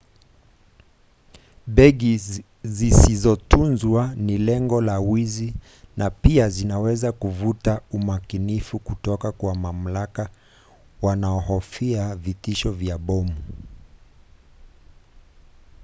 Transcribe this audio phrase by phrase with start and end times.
[1.75, 2.15] begi
[2.77, 5.53] zisizotunzwa ni lengo la wizi
[5.97, 10.29] na pia zinaweza kuvutia umakinifu kutoka kwa mamlaka
[11.01, 13.35] wanaohofia vitishio vya bomu